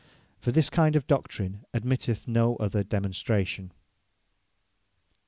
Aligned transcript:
For 0.39 0.51
this 0.51 0.71
kind 0.71 0.95
of 0.95 1.05
Doctrine, 1.05 1.63
admitteth 1.75 2.27
no 2.27 2.55
other 2.55 2.81
Demonstration. 2.83 3.71